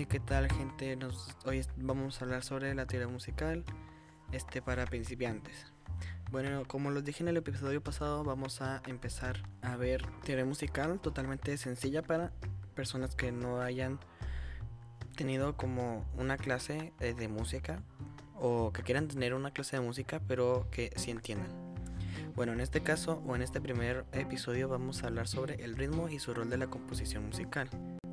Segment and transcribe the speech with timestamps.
[0.00, 0.96] Eh, ¿Qué tal gente?
[0.96, 3.64] Nos, hoy vamos a hablar sobre la teoría musical
[4.32, 5.66] este, para principiantes.
[6.30, 10.98] Bueno, como los dije en el episodio pasado, vamos a empezar a ver teoría musical
[11.00, 12.32] totalmente sencilla para
[12.74, 14.00] personas que no hayan
[15.16, 17.82] tenido como una clase eh, de música
[18.36, 21.50] o que quieran tener una clase de música pero que sí entiendan.
[22.34, 26.08] Bueno, en este caso o en este primer episodio vamos a hablar sobre el ritmo
[26.08, 27.68] y su rol de la composición musical.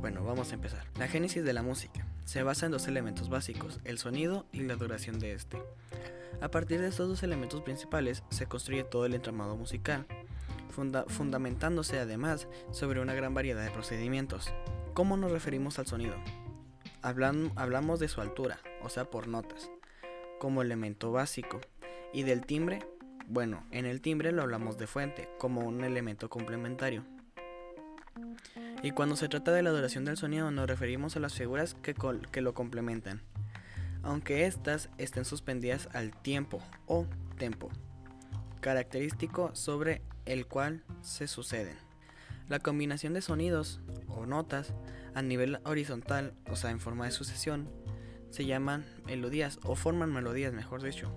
[0.00, 0.84] Bueno, vamos a empezar.
[0.98, 4.76] La génesis de la música se basa en dos elementos básicos, el sonido y la
[4.76, 5.62] duración de este.
[6.40, 10.06] A partir de estos dos elementos principales se construye todo el entramado musical,
[11.08, 14.54] fundamentándose además sobre una gran variedad de procedimientos.
[14.94, 16.16] ¿Cómo nos referimos al sonido?
[17.02, 19.70] hablamos de su altura, o sea, por notas,
[20.38, 21.60] como elemento básico,
[22.12, 22.80] y del timbre,
[23.26, 27.04] bueno, en el timbre lo hablamos de fuente, como un elemento complementario.
[28.82, 32.40] Y cuando se trata de la duración del sonido nos referimos a las figuras que,
[32.40, 33.22] lo complementan,
[34.02, 37.06] aunque éstas estén suspendidas al tiempo o
[37.38, 37.70] tempo,
[38.60, 41.76] característico sobre el cual se suceden.
[42.48, 44.72] La combinación de sonidos o notas
[45.14, 47.68] a nivel horizontal, o sea, en forma de sucesión,
[48.30, 51.12] se llaman melodías o forman melodías, mejor dicho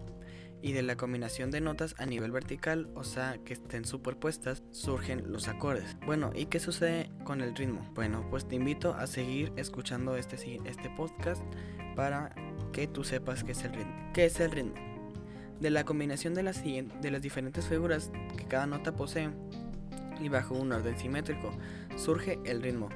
[0.63, 5.29] y de la combinación de notas a nivel vertical, o sea, que estén superpuestas, surgen
[5.29, 5.97] los acordes.
[6.05, 7.85] Bueno, ¿y qué sucede con el ritmo?
[7.93, 11.43] Bueno, pues te invito a seguir escuchando este, este podcast
[11.97, 12.33] para
[12.71, 13.93] que tú sepas qué es el ritmo.
[14.13, 14.73] ¿Qué es el ritmo?
[15.59, 19.31] De la combinación de las, de las diferentes figuras que cada nota posee
[20.21, 21.51] y bajo un orden simétrico,
[21.97, 22.87] surge el ritmo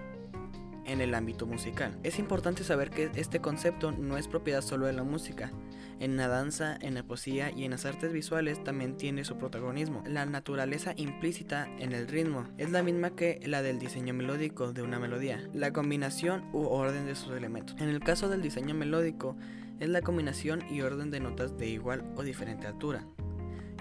[0.85, 1.99] en el ámbito musical.
[2.03, 5.51] Es importante saber que este concepto no es propiedad solo de la música,
[5.99, 10.03] en la danza, en la poesía y en las artes visuales también tiene su protagonismo.
[10.07, 14.81] La naturaleza implícita en el ritmo es la misma que la del diseño melódico de
[14.81, 17.75] una melodía, la combinación u orden de sus elementos.
[17.79, 19.35] En el caso del diseño melódico,
[19.79, 23.05] es la combinación y orden de notas de igual o diferente altura.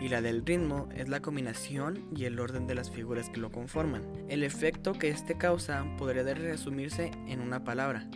[0.01, 3.51] Y la del ritmo es la combinación y el orden de las figuras que lo
[3.51, 4.03] conforman.
[4.29, 8.07] El efecto que este causa podría resumirse en una palabra,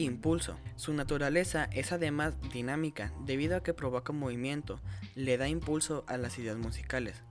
[0.00, 0.56] Impulso.
[0.76, 4.80] Su naturaleza es además dinámica debido a que provoca movimiento,
[5.14, 7.22] le da impulso a las ideas musicales.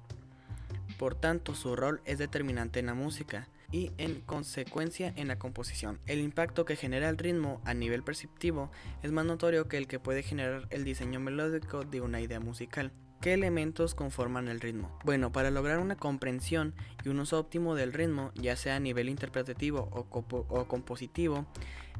[1.00, 6.00] Por tanto, su rol es determinante en la música y en consecuencia en la composición.
[6.06, 8.70] El impacto que genera el ritmo a nivel perceptivo
[9.02, 12.92] es más notorio que el que puede generar el diseño melódico de una idea musical.
[13.22, 14.98] ¿Qué elementos conforman el ritmo?
[15.04, 19.10] Bueno, para lograr una comprensión y un uso óptimo del ritmo, ya sea a nivel
[19.10, 21.46] interpretativo o, compositivo,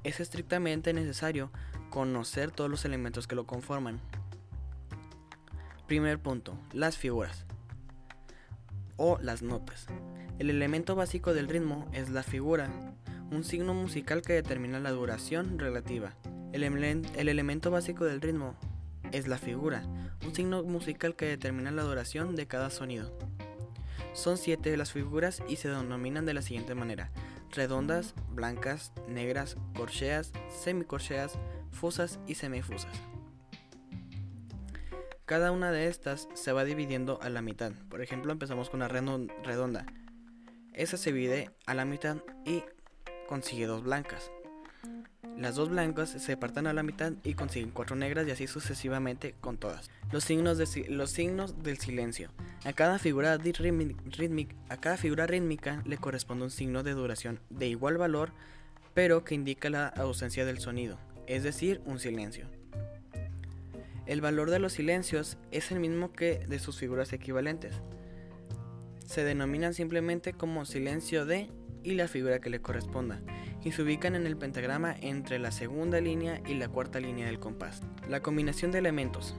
[0.06, 1.52] es estrictamente necesario
[1.90, 4.00] conocer todos los elementos que lo conforman.
[5.88, 7.46] Primer punto, las figuras
[8.96, 9.88] o las notas.
[10.38, 12.70] El elemento básico del ritmo es la figura,
[13.30, 16.16] un signo musical que determina la duración relativa.
[16.54, 18.56] El, el, elemento básico del ritmo
[19.12, 19.84] es la figura,
[20.26, 23.18] un signo musical que determina la duración de cada sonido.
[24.14, 27.12] Son siete las figuras y se denominan de la siguiente manera:
[27.52, 31.34] redondas, blancas, negras, corcheas, semicorcheas,
[31.72, 32.92] fusas y semifusas.
[35.26, 37.72] Cada una de estas se va dividiendo a la mitad.
[37.90, 39.86] Por ejemplo, empezamos con una redonda.
[40.74, 42.64] Esa se divide a la mitad y
[43.28, 44.32] consigue dos blancas.
[45.40, 49.36] Las dos blancas se parten a la mitad y consiguen cuatro negras y así sucesivamente
[49.40, 49.90] con todas.
[50.12, 50.58] Los signos,
[50.90, 52.30] los signos del silencio.
[52.66, 57.68] A cada, figura rítmica, a cada figura rítmica le corresponde un signo de duración de
[57.68, 58.34] igual valor,
[58.94, 62.48] pero que indica la ausencia del sonido, es decir, un silencio.
[64.08, 67.76] El valor de los silencios es el mismo que de sus figuras equivalentes.
[69.06, 71.50] Se denominan simplemente como silencio de
[71.82, 73.22] y la figura que le corresponda,
[73.64, 77.40] y se ubican en el pentagrama entre la segunda línea y la cuarta línea del
[77.40, 77.82] compás.
[78.08, 79.36] La combinación de elementos,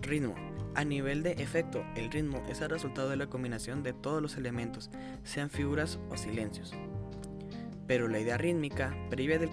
[0.00, 0.34] ritmo,
[0.74, 4.36] a nivel de efecto, el ritmo es el resultado de la combinación de todos los
[4.36, 4.90] elementos,
[5.22, 6.72] sean figuras o silencios.
[7.86, 9.50] Pero la idea rítmica, previa del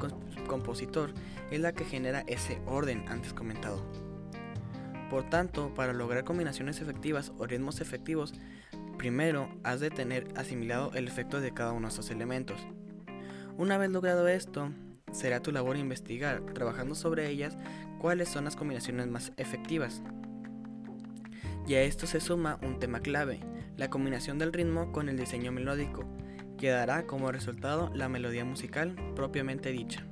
[0.48, 1.14] compositor,
[1.52, 3.86] es la que genera ese orden antes comentado.
[5.12, 8.34] Por tanto, para lograr combinaciones efectivas o ritmos efectivos,
[8.98, 12.66] primero has de tener asimilado el efecto de cada uno de estos elementos.
[13.58, 14.72] Una vez logrado esto,
[15.12, 17.56] será tu labor investigar, trabajando sobre ellas,
[18.00, 20.02] cuáles son las combinaciones más efectivas.
[21.68, 23.40] Y a esto se suma un tema clave,
[23.78, 26.06] la combinación del ritmo con el diseño melódico,
[26.58, 30.06] que dará como resultado la melodía musical propiamente dicha.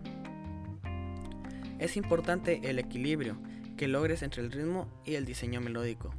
[1.79, 3.39] Es importante el equilibrio
[3.77, 6.13] que logres entre el ritmo y el diseño melódico.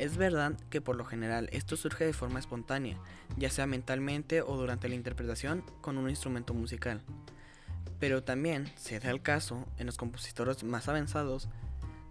[0.00, 2.96] Es verdad que por lo general esto surge de forma espontánea,
[3.36, 7.02] ya sea mentalmente o durante la interpretación con un instrumento musical.
[7.98, 11.50] Pero también se da el caso en los compositores más avanzados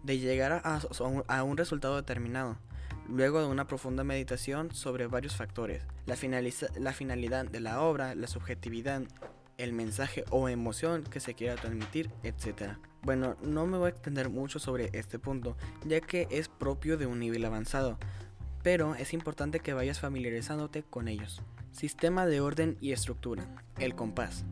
[0.04, 2.60] de llegar a, un resultado determinado,
[3.08, 6.16] luego de una profunda meditación sobre varios factores, la,
[6.78, 9.02] la finalidad de la obra, la subjetividad,
[9.58, 12.78] el mensaje o emoción que se quiera transmitir, etc.
[13.02, 15.56] Bueno, no me voy a extender mucho sobre este punto,
[15.86, 17.98] ya que es propio de un nivel avanzado,
[18.62, 21.42] pero es importante que vayas familiarizándote con ellos.
[21.72, 23.46] Sistema de orden y estructura,
[23.78, 24.44] el compás.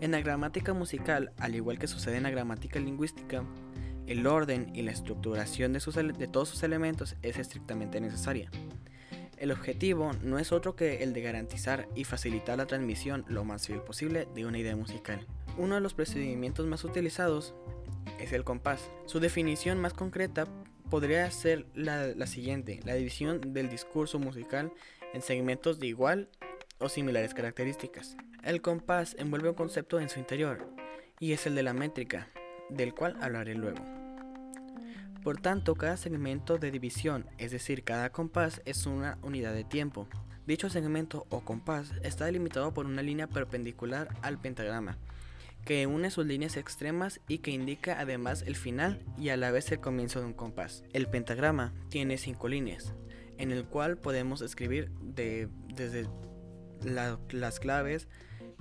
[0.00, 3.44] En la gramática musical, al igual que sucede en la gramática lingüística,
[4.06, 8.50] el orden y la estructuración de, todos sus elementos es estrictamente necesaria.
[9.36, 13.66] El objetivo no es otro que el de garantizar y facilitar la transmisión lo más
[13.66, 15.26] fiel posible de una idea musical.
[15.58, 17.54] Uno de los procedimientos más utilizados
[18.18, 18.90] es el compás.
[19.06, 20.46] Su definición más concreta
[20.90, 24.72] podría ser la, siguiente, la división del discurso musical
[25.12, 26.28] en segmentos de igual
[26.78, 28.16] o similares características.
[28.42, 30.68] El compás envuelve un concepto en su interior,
[31.20, 32.28] y es el de la métrica,
[32.70, 33.84] del cual hablaré luego.
[35.22, 40.08] Por tanto, cada segmento de división, es decir, cada compás, es una unidad de tiempo.
[40.46, 44.98] Dicho segmento o compás está delimitado por una línea perpendicular al pentagrama,
[45.64, 49.70] que une sus líneas extremas y que indica además el final y a la vez
[49.72, 50.84] el comienzo de un compás.
[50.92, 52.94] El pentagrama tiene cinco líneas,
[53.38, 56.08] en el cual podemos escribir desde
[56.82, 58.08] las claves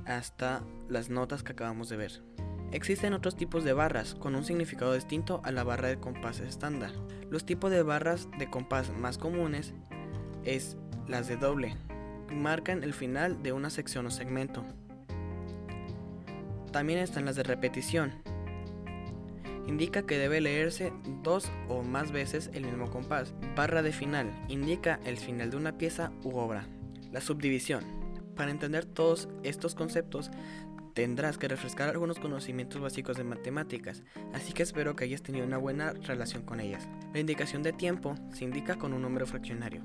[0.05, 2.23] hasta las notas que acabamos de ver.
[2.71, 6.91] Existen otros tipos de barras con un significado distinto a la barra de compás estándar.
[7.29, 9.73] Los tipos de barras de compás más comunes
[10.45, 10.77] es
[11.07, 11.75] las de doble,
[12.31, 14.63] marcan el final de una sección o segmento.
[16.71, 18.13] También están las de repetición.
[19.67, 20.91] Indica que debe leerse
[21.21, 23.33] dos o más veces el mismo compás.
[23.55, 26.67] Barra de final indica el final de una pieza u obra.
[27.11, 27.83] La subdivisión.
[28.35, 30.31] Para entender todos estos conceptos
[30.93, 34.03] tendrás que refrescar algunos conocimientos básicos de matemáticas,
[34.33, 36.87] así que espero que hayas tenido una buena relación con ellas.
[37.13, 39.83] La indicación de tiempo se indica con un número fraccionario.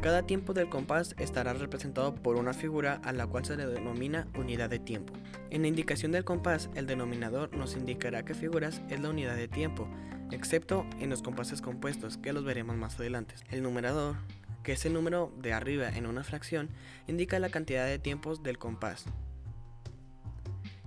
[0.00, 4.28] Cada tiempo del compás estará representado por una figura a la cual se le denomina
[4.36, 5.12] unidad de tiempo.
[5.50, 9.48] En la indicación del compás, el denominador nos indicará qué figuras es la unidad de
[9.48, 9.88] tiempo,
[10.30, 13.34] excepto en los compases compuestos, que los veremos más adelante.
[13.50, 14.14] El numerador,
[14.62, 16.68] que es el número de arriba en una fracción,
[17.08, 19.04] indica la cantidad de tiempos del compás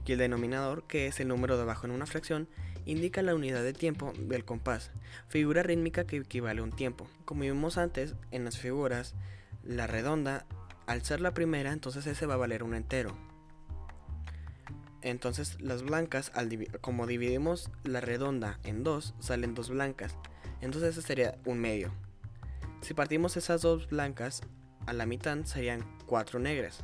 [0.06, 2.50] y el denominador, que es el número de abajo en una fracción,
[2.86, 4.92] indica la unidad de tiempo del compás,
[5.28, 7.08] figura rítmica que equivale a un tiempo.
[7.26, 9.16] Como vimos antes en las figuras,
[9.64, 10.46] la redonda,
[10.88, 13.16] al ser la primera, entonces ese va a valer un entero.
[15.02, 16.32] Entonces las blancas,
[16.82, 20.16] como dividimos la redonda en dos, salen dos blancas.
[20.62, 21.92] Entonces ese sería un medio.
[22.82, 24.42] Si partimos esas dos blancas
[24.86, 26.84] a la mitad serían cuatro negras.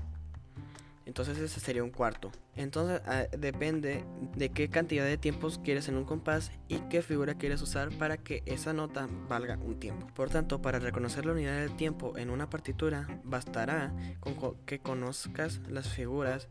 [1.07, 2.31] Entonces ese sería un cuarto.
[2.57, 4.04] Entonces ah, depende
[4.36, 8.18] de qué cantidad de tiempos quieres en un compás y qué figura quieres usar para
[8.18, 10.06] que esa nota valga un tiempo.
[10.13, 15.62] Por tanto, para reconocer la unidad del tiempo en una partitura, bastará con que conozcas
[15.69, 16.50] las figuras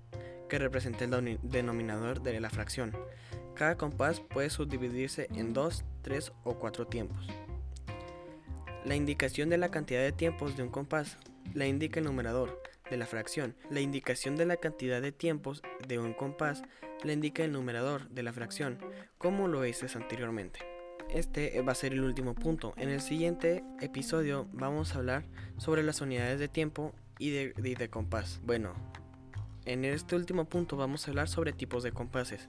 [0.48, 2.96] que representen el denominador de la fracción.
[3.54, 7.28] Cada compás puede subdividirse en dos, tres o cuatro tiempos.
[8.86, 11.18] La indicación de la cantidad de tiempos de un compás
[11.52, 12.58] la indica el numerador
[12.90, 13.54] de la fracción.
[13.70, 16.62] La indicación de la cantidad de tiempos de un compás
[17.04, 18.78] la indica el numerador de la fracción,
[19.18, 20.60] como lo hice anteriormente.
[21.10, 22.74] Este va a ser el último punto.
[22.76, 25.24] En el siguiente episodio vamos a hablar
[25.56, 28.40] sobre las unidades de tiempo y de, de compás.
[28.44, 28.74] Bueno,
[29.64, 32.48] en este último punto vamos a hablar sobre tipos de compases.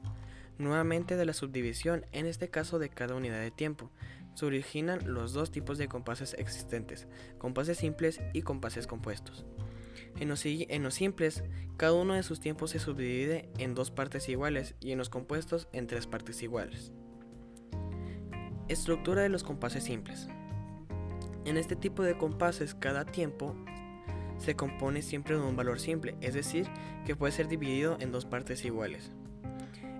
[0.58, 3.92] Nuevamente de la subdivisión, en este caso de cada unidad de tiempo.
[4.34, 7.08] Se originan los dos tipos de compases existentes,
[7.40, 9.46] compases simples y compases compuestos.
[10.20, 11.44] En los, simples,
[11.78, 15.68] cada uno de sus tiempos se subdivide en dos partes iguales y en los compuestos
[15.74, 16.92] en tres partes iguales.
[18.68, 20.28] Estructura de los compases simples.
[21.46, 23.56] En este tipo de compases, cada tiempo
[24.38, 26.68] se compone siempre de un valor simple, es decir,
[27.06, 29.12] que puede ser dividido en dos partes iguales.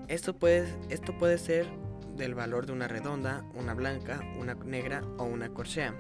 [0.08, 1.68] Esto puede, esto puede ser
[2.16, 5.96] del valor de una redonda, una blanca, una negra o una corchea.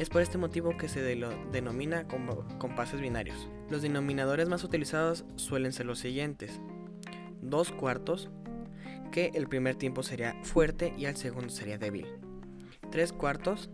[0.00, 3.50] Es por este motivo que se denomina como compases binarios.
[3.68, 6.58] Los denominadores más utilizados suelen ser los siguientes.
[7.42, 8.30] Dos cuartos,
[9.12, 12.06] que el primer tiempo sería fuerte y el segundo sería débil.
[12.90, 13.68] Tres cuartos,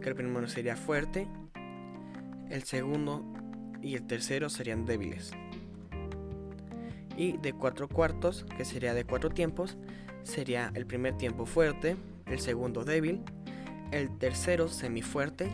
[0.00, 1.28] que el primero sería fuerte,
[2.50, 3.24] el segundo
[3.80, 5.30] y el tercero serían débiles.
[7.16, 9.76] Y de cuatro cuartos, que sería de cuatro tiempos,
[10.24, 11.94] sería el primer tiempo fuerte,
[12.26, 13.22] el segundo débil
[13.90, 15.50] el tercero semifuerte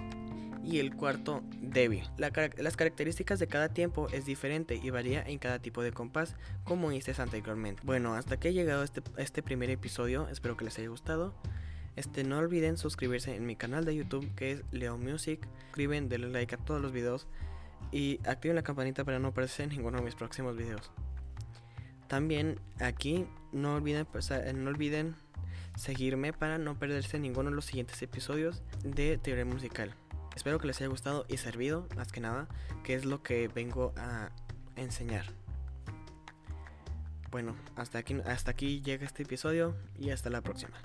[0.64, 2.04] y el cuarto débil.
[2.18, 6.92] las características de cada tiempo es diferente y varía en cada tipo de compás, como
[6.92, 7.82] hice anteriormente.
[7.84, 11.34] Bueno, hasta que he llegado este, este primer episodio, espero que les haya gustado.
[11.96, 15.46] Este, no olviden suscribirse en mi canal de YouTube que es Leo Music.
[15.66, 17.26] Suscriben, denle like a todos los videos
[17.92, 20.90] y activen la campanita para no perderse ninguno de mis próximos videos.
[22.06, 24.06] También aquí no olviden,
[24.54, 25.16] no olviden
[25.80, 29.94] seguirme para no perderse ninguno de los siguientes episodios de Teoría Musical.
[30.36, 32.48] Espero que les haya gustado y servido, más que nada,
[32.84, 34.30] que es lo que vengo a
[34.76, 35.24] enseñar.
[37.30, 40.76] Bueno, hasta aquí, hasta aquí llega este episodio y hasta la próxima.